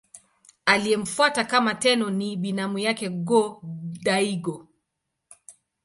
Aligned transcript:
Aliyemfuata 0.65 1.43
kama 1.45 1.73
Tenno 1.75 2.09
ni 2.09 2.37
binamu 2.37 2.79
yake 2.79 3.09
Go-Daigo. 3.09 4.67